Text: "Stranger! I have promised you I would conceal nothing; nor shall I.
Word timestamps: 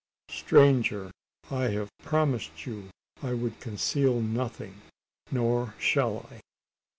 "Stranger! 0.31 1.11
I 1.51 1.65
have 1.65 1.91
promised 1.99 2.65
you 2.65 2.89
I 3.21 3.35
would 3.35 3.59
conceal 3.59 4.19
nothing; 4.19 4.81
nor 5.31 5.75
shall 5.77 6.25
I. 6.31 6.39